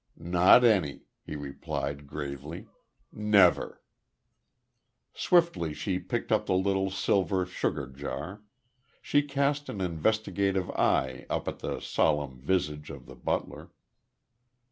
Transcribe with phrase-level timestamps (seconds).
[0.17, 2.65] "Not any," he replied, gravely.
[3.11, 3.83] "Never."
[5.13, 8.41] Swiftly she picked up the little silver sugar jar;
[8.99, 13.73] she cast an investigative eye up at the solemn visage of the butler.